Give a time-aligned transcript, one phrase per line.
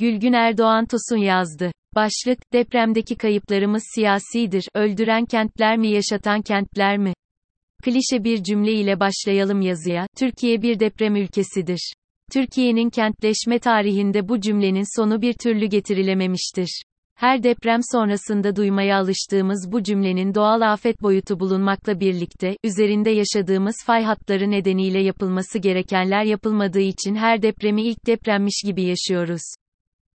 [0.00, 1.72] Gülgün Erdoğan Tosun yazdı.
[1.94, 7.14] Başlık, depremdeki kayıplarımız siyasidir, öldüren kentler mi yaşatan kentler mi?
[7.82, 11.92] Klişe bir cümle ile başlayalım yazıya, Türkiye bir deprem ülkesidir.
[12.32, 16.82] Türkiye'nin kentleşme tarihinde bu cümlenin sonu bir türlü getirilememiştir.
[17.16, 24.02] Her deprem sonrasında duymaya alıştığımız bu cümlenin doğal afet boyutu bulunmakla birlikte, üzerinde yaşadığımız fay
[24.02, 29.42] hatları nedeniyle yapılması gerekenler yapılmadığı için her depremi ilk depremmiş gibi yaşıyoruz.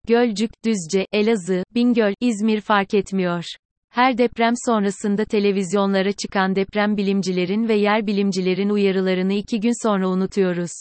[0.06, 3.44] Gölcük, Düzce, Elazığ, Bingöl, İzmir fark etmiyor.
[3.90, 10.72] Her deprem sonrasında televizyonlara çıkan deprem bilimcilerin ve yer bilimcilerin uyarılarını iki gün sonra unutuyoruz.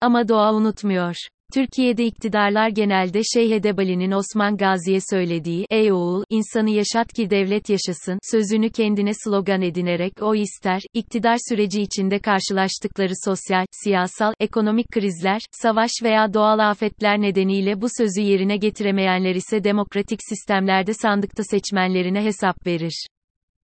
[0.00, 1.14] Ama doğa unutmuyor.
[1.54, 8.18] Türkiye'de iktidarlar genelde Şeyh Edebali'nin Osman Gazi'ye söylediği, ey oğul, insanı yaşat ki devlet yaşasın,
[8.30, 15.90] sözünü kendine slogan edinerek o ister, iktidar süreci içinde karşılaştıkları sosyal, siyasal, ekonomik krizler, savaş
[16.02, 23.06] veya doğal afetler nedeniyle bu sözü yerine getiremeyenler ise demokratik sistemlerde sandıkta seçmenlerine hesap verir.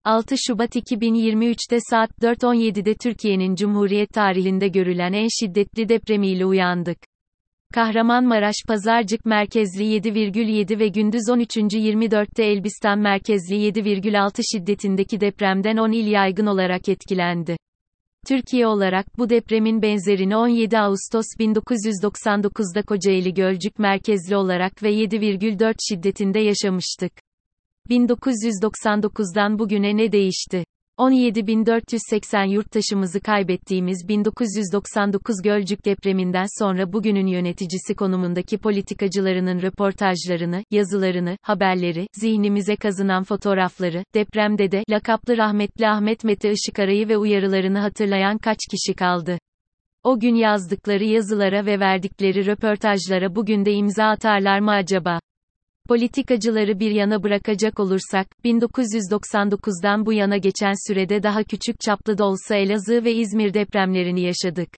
[0.04, 7.11] 6 Şubat 2023'te saat 4.17'de Türkiye'nin Cumhuriyet tarihinde görülen en şiddetli depremiyle uyandık.
[7.72, 16.46] Kahramanmaraş Pazarcık merkezli 7,7 ve gündüz 13.24'te Elbistan merkezli 7,6 şiddetindeki depremden 10 il yaygın
[16.46, 17.58] olarak etkilendi.
[18.28, 26.40] Türkiye olarak bu depremin benzerini 17 Ağustos 1999'da Kocaeli Gölcük merkezli olarak ve 7,4 şiddetinde
[26.40, 27.12] yaşamıştık.
[27.90, 30.64] 1999'dan bugüne ne değişti?
[31.02, 42.76] 17.480 yurttaşımızı kaybettiğimiz 1999 Gölcük depreminden sonra bugünün yöneticisi konumundaki politikacılarının röportajlarını, yazılarını, haberleri, zihnimize
[42.76, 49.38] kazınan fotoğrafları, depremde de lakaplı rahmetli Ahmet Mete Işıkaray'ı ve uyarılarını hatırlayan kaç kişi kaldı?
[50.04, 55.20] O gün yazdıkları yazılara ve verdikleri röportajlara bugün de imza atarlar mı acaba?
[55.88, 62.56] Politikacıları bir yana bırakacak olursak, 1999'dan bu yana geçen sürede daha küçük çaplı da olsa
[62.56, 64.70] Elazığ ve İzmir depremlerini yaşadık.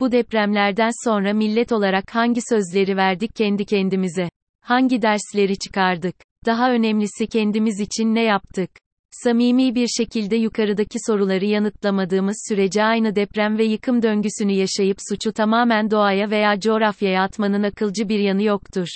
[0.00, 4.28] Bu depremlerden sonra millet olarak hangi sözleri verdik kendi kendimize?
[4.60, 6.14] Hangi dersleri çıkardık?
[6.46, 8.70] Daha önemlisi kendimiz için ne yaptık?
[9.10, 15.90] Samimi bir şekilde yukarıdaki soruları yanıtlamadığımız sürece aynı deprem ve yıkım döngüsünü yaşayıp suçu tamamen
[15.90, 18.88] doğaya veya coğrafyaya atmanın akılcı bir yanı yoktur.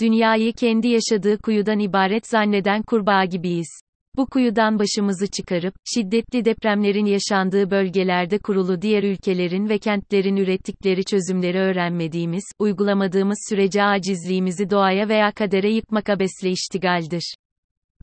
[0.00, 3.80] Dünyayı kendi yaşadığı kuyudan ibaret zanneden kurbağa gibiyiz.
[4.16, 11.58] Bu kuyudan başımızı çıkarıp, şiddetli depremlerin yaşandığı bölgelerde kurulu diğer ülkelerin ve kentlerin ürettikleri çözümleri
[11.58, 17.34] öğrenmediğimiz, uygulamadığımız sürece acizliğimizi doğaya veya kadere yıkmak abesle iştigaldir.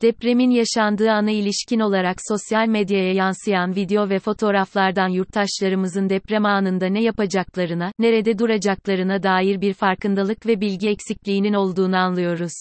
[0.02, 7.02] Depremin yaşandığı ana ilişkin olarak sosyal medyaya yansıyan video ve fotoğraflardan yurttaşlarımızın deprem anında ne
[7.02, 12.52] yapacaklarına, nerede duracaklarına dair bir farkındalık ve bilgi eksikliğinin olduğunu anlıyoruz.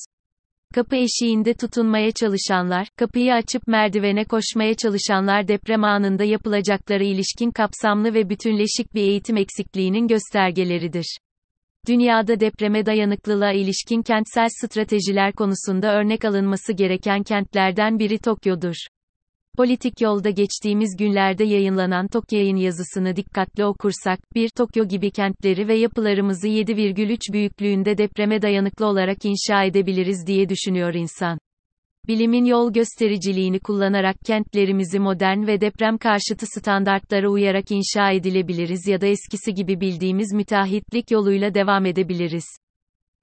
[0.76, 8.30] Kapı eşiğinde tutunmaya çalışanlar, kapıyı açıp merdivene koşmaya çalışanlar deprem anında yapılacaklara ilişkin kapsamlı ve
[8.30, 11.18] bütünleşik bir eğitim eksikliğinin göstergeleridir.
[11.88, 18.76] Dünyada depreme dayanıklılığa ilişkin kentsel stratejiler konusunda örnek alınması gereken kentlerden biri Tokyo'dur.
[19.58, 26.48] Politik yolda geçtiğimiz günlerde yayınlanan Tokyo'nun yazısını dikkatli okursak, bir Tokyo gibi kentleri ve yapılarımızı
[26.48, 31.40] 7,3 büyüklüğünde depreme dayanıklı olarak inşa edebiliriz diye düşünüyor insan.
[32.08, 39.06] Bilimin yol göstericiliğini kullanarak kentlerimizi modern ve deprem karşıtı standartlara uyarak inşa edilebiliriz ya da
[39.06, 42.46] eskisi gibi bildiğimiz müteahhitlik yoluyla devam edebiliriz.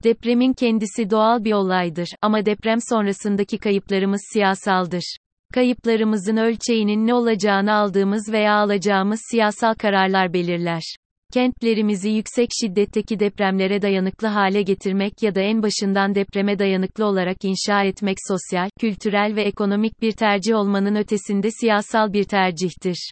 [0.03, 5.17] Depremin kendisi doğal bir olaydır ama deprem sonrasındaki kayıplarımız siyasaldır.
[5.53, 10.95] Kayıplarımızın ölçeğinin ne olacağını aldığımız veya alacağımız siyasal kararlar belirler.
[11.33, 17.83] Kentlerimizi yüksek şiddetteki depremlere dayanıklı hale getirmek ya da en başından depreme dayanıklı olarak inşa
[17.83, 23.11] etmek sosyal, kültürel ve ekonomik bir tercih olmanın ötesinde siyasal bir tercihtir.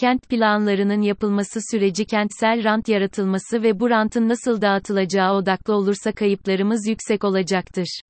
[0.00, 6.88] Kent planlarının yapılması süreci kentsel rant yaratılması ve bu rantın nasıl dağıtılacağı odaklı olursa kayıplarımız
[6.88, 8.00] yüksek olacaktır.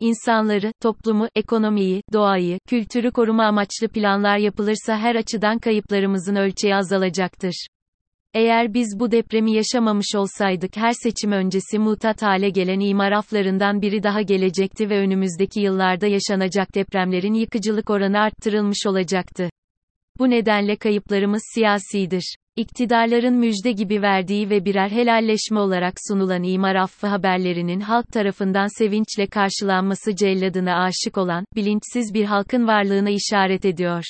[0.00, 7.66] İnsanları, toplumu, ekonomiyi, doğayı, kültürü koruma amaçlı planlar yapılırsa her açıdan kayıplarımızın ölçeği azalacaktır.
[8.34, 14.02] Eğer biz bu depremi yaşamamış olsaydık her seçim öncesi mutat hale gelen imar aflarından biri
[14.02, 19.50] daha gelecekti ve önümüzdeki yıllarda yaşanacak depremlerin yıkıcılık oranı arttırılmış olacaktı.
[20.18, 22.36] Bu nedenle kayıplarımız siyasidir.
[22.56, 29.26] İktidarların müjde gibi verdiği ve birer helalleşme olarak sunulan imar affı haberlerinin halk tarafından sevinçle
[29.26, 34.04] karşılanması celladına aşık olan, bilinçsiz bir halkın varlığına işaret ediyor.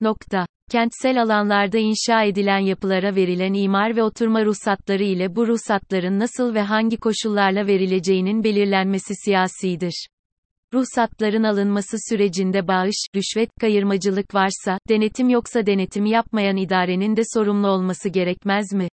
[0.00, 0.46] Nokta.
[0.70, 6.62] Kentsel alanlarda inşa edilen yapılara verilen imar ve oturma ruhsatları ile bu ruhsatların nasıl ve
[6.62, 10.08] hangi koşullarla verileceğinin belirlenmesi siyasidir.
[10.74, 18.08] Ruhsatların alınması sürecinde bağış, rüşvet, kayırmacılık varsa, denetim yoksa denetim yapmayan idarenin de sorumlu olması
[18.08, 18.88] gerekmez mi?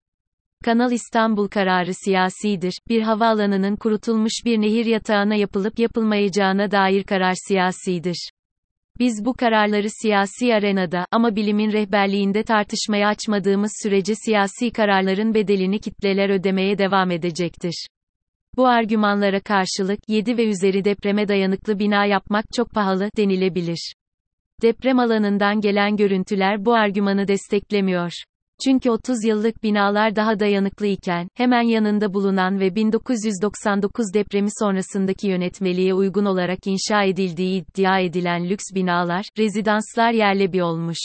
[0.66, 2.74] Kanal İstanbul kararı siyasidir.
[2.90, 8.30] Bir havaalanının kurutulmuş bir nehir yatağına yapılıp yapılmayacağına dair karar siyasidir.
[9.00, 16.30] Biz bu kararları siyasi arenada ama bilimin rehberliğinde tartışmaya açmadığımız sürece siyasi kararların bedelini kitleler
[16.30, 17.88] ödemeye devam edecektir.
[18.56, 23.94] Bu argümanlara karşılık 7 ve üzeri depreme dayanıklı bina yapmak çok pahalı denilebilir.
[24.62, 28.12] Deprem alanından gelen görüntüler bu argümanı desteklemiyor.
[28.64, 35.94] Çünkü 30 yıllık binalar daha dayanıklı iken, hemen yanında bulunan ve 1999 depremi sonrasındaki yönetmeliğe
[35.94, 41.00] uygun olarak inşa edildiği iddia edilen lüks binalar, rezidanslar yerle bir olmuş.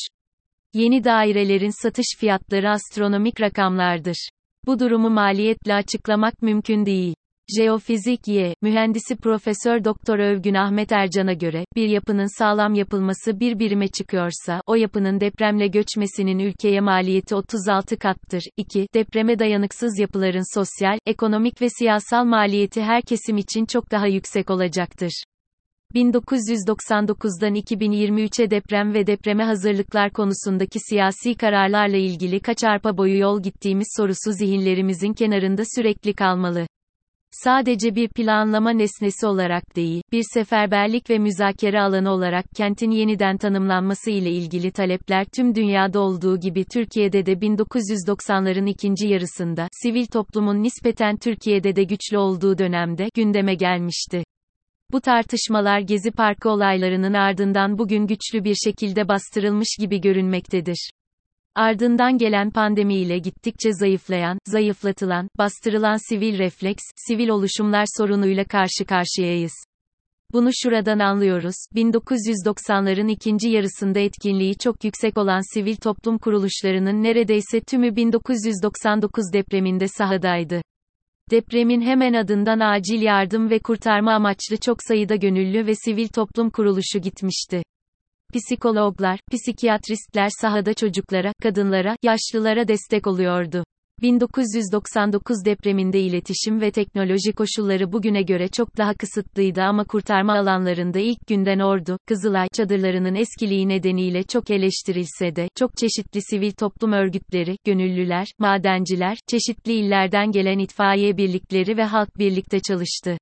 [0.75, 4.28] Yeni dairelerin satış fiyatları astronomik rakamlardır.
[4.66, 7.14] Bu durumu maliyetle açıklamak mümkün değil.
[7.56, 13.88] Jeofizik Y, mühendisi Profesör Doktor Övgün Ahmet Ercan'a göre, bir yapının sağlam yapılması bir birime
[13.88, 18.43] çıkıyorsa, o yapının depremle göçmesinin ülkeye maliyeti 36 kattır.
[18.56, 18.87] 2.
[18.94, 25.22] Depreme dayanıksız yapıların sosyal, ekonomik ve siyasal maliyeti her kesim için çok daha yüksek olacaktır.
[25.94, 33.88] 1999'dan 2023'e deprem ve depreme hazırlıklar konusundaki siyasi kararlarla ilgili kaç arpa boyu yol gittiğimiz
[33.96, 36.66] sorusu zihinlerimizin kenarında sürekli kalmalı.
[37.32, 44.11] Sadece bir planlama nesnesi olarak değil, bir seferberlik ve müzakere alanı olarak kentin yeniden tanımlanması
[44.11, 51.17] ile ilgili talepler tüm dünyada olduğu gibi Türkiye'de de 1990'ların ikinci yarısında, sivil toplumun nispeten
[51.17, 54.25] Türkiye'de de güçlü olduğu dönemde, gündeme gelmişti.
[54.93, 60.90] Bu tartışmalar Gezi Parkı olaylarının ardından bugün güçlü bir şekilde bastırılmış gibi görünmektedir.
[61.54, 69.52] Ardından gelen pandemiyle gittikçe zayıflayan, zayıflatılan, bastırılan sivil refleks, sivil oluşumlar sorunuyla karşı karşıyayız.
[70.32, 77.96] Bunu şuradan anlıyoruz, 1990'ların ikinci yarısında etkinliği çok yüksek olan sivil toplum kuruluşlarının neredeyse tümü
[77.96, 80.62] 1999 depreminde sahadaydı.
[81.31, 86.98] Depremin hemen adından acil yardım ve kurtarma amaçlı çok sayıda gönüllü ve sivil toplum kuruluşu
[86.98, 87.62] gitmişti.
[88.32, 93.64] Psikologlar, psikiyatristler sahada çocuklara, kadınlara, yaşlılara destek oluyordu.
[94.02, 101.26] 1999 depreminde iletişim ve teknoloji koşulları bugüne göre çok daha kısıtlıydı ama kurtarma alanlarında ilk
[101.29, 108.26] günden ordu, Kızılay çadırlarının eskiliği nedeniyle çok eleştirilse de, çok çeşitli sivil toplum örgütleri, gönüllüler,
[108.38, 113.17] madenciler, çeşitli illerden gelen itfaiye birlikleri ve halk birlikte çalıştı.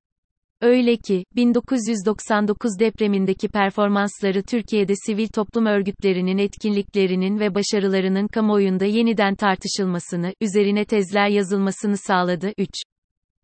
[0.60, 10.34] Öyle ki, 1999 depremindeki performansları Türkiye'de sivil toplum örgütlerinin etkinliklerinin ve başarılarının kamuoyunda yeniden tartışılmasını,
[10.40, 12.52] üzerine tezler yazılmasını sağladı.
[12.58, 12.68] 3.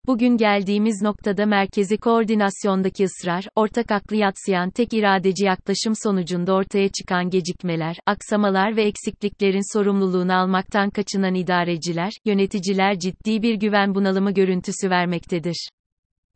[0.07, 7.31] Bugün geldiğimiz noktada merkezi koordinasyondaki ısrar, ortak aklı yatsıyan tek iradeci yaklaşım sonucunda ortaya çıkan
[7.31, 15.69] gecikmeler, aksamalar ve eksikliklerin sorumluluğunu almaktan kaçınan idareciler, yöneticiler ciddi bir güven bunalımı görüntüsü vermektedir.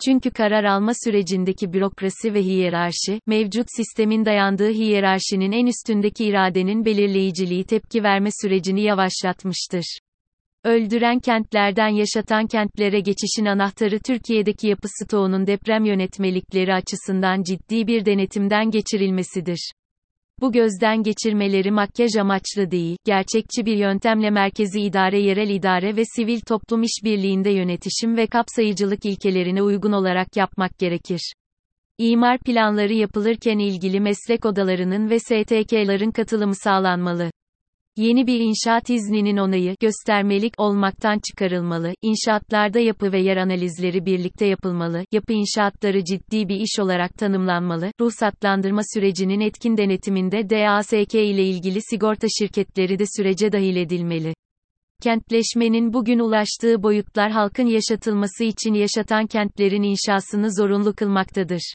[0.04, 7.64] Çünkü karar alma sürecindeki bürokrasi ve hiyerarşi, mevcut sistemin dayandığı hiyerarşinin en üstündeki iradenin belirleyiciliği
[7.64, 9.98] tepki verme sürecini yavaşlatmıştır.
[10.64, 18.70] Öldüren kentlerden yaşatan kentlere geçişin anahtarı Türkiye'deki yapı stoğunun deprem yönetmelikleri açısından ciddi bir denetimden
[18.70, 19.72] geçirilmesidir.
[20.40, 26.40] Bu gözden geçirmeleri makyaj amaçlı değil, gerçekçi bir yöntemle merkezi idare yerel idare ve sivil
[26.40, 31.32] toplum işbirliğinde yönetişim ve kapsayıcılık ilkelerine uygun olarak yapmak gerekir.
[31.98, 37.30] İmar planları yapılırken ilgili meslek odalarının ve STK'ların katılımı sağlanmalı.
[37.96, 45.04] Yeni bir inşaat izninin onayı, göstermelik olmaktan çıkarılmalı, İnşaatlarda yapı ve yer analizleri birlikte yapılmalı,
[45.12, 52.26] yapı inşaatları ciddi bir iş olarak tanımlanmalı, ruhsatlandırma sürecinin etkin denetiminde DASK ile ilgili sigorta
[52.38, 54.34] şirketleri de sürece dahil edilmeli.
[55.02, 61.74] Kentleşmenin bugün ulaştığı boyutlar halkın yaşatılması için yaşatan kentlerin inşasını zorunlu kılmaktadır.